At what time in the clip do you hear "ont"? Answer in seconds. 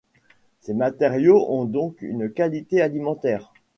1.51-1.65